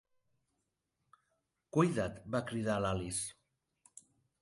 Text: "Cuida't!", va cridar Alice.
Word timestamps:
"Cuida't!", 1.77 2.19
va 2.37 2.45
cridar 2.51 2.81
Alice. 2.93 4.05